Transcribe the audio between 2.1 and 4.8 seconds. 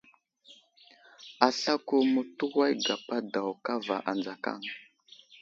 mətuway gapa daw kava adzakaŋ.